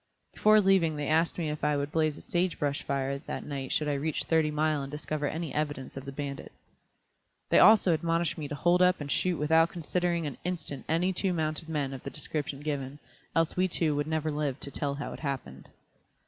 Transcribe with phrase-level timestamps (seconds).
[0.33, 3.71] Before leaving they asked me if I would blaze a sage brush fire that night
[3.71, 6.71] should I reach Thirty Mile and discover any evidence of the bandits.
[7.49, 11.33] They also admonished me to hold up and shoot without considering an instant any two
[11.33, 12.97] mounted men of the description given,
[13.35, 15.69] else we two would never live to tell how it happened.